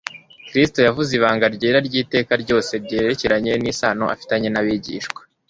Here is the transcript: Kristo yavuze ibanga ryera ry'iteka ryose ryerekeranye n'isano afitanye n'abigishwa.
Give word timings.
Kristo 0.49 0.79
yavuze 0.87 1.11
ibanga 1.17 1.45
ryera 1.55 1.79
ry'iteka 1.87 2.31
ryose 2.43 2.71
ryerekeranye 2.85 3.51
n'isano 3.63 4.03
afitanye 4.15 4.49
n'abigishwa. 4.51 5.19